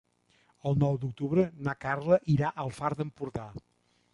El 0.69 0.77
nou 0.83 0.95
d'octubre 1.03 1.45
na 1.67 1.75
Carla 1.87 2.19
irà 2.37 2.51
al 2.65 2.73
Far 2.79 2.91
d'Empordà. 3.03 3.45